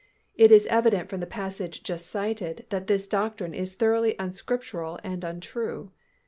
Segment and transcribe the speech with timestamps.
[0.33, 5.23] It is evident from the passage just cited that this doctrine is thoroughly unscriptural and
[5.23, 5.91] untrue.